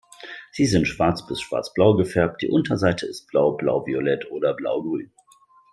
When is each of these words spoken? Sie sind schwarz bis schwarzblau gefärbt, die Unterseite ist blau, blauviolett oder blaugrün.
Sie 0.51 0.65
sind 0.65 0.87
schwarz 0.87 1.27
bis 1.27 1.41
schwarzblau 1.41 1.93
gefärbt, 1.95 2.41
die 2.41 2.49
Unterseite 2.49 3.05
ist 3.05 3.27
blau, 3.27 3.51
blauviolett 3.51 4.31
oder 4.31 4.55
blaugrün. 4.55 5.11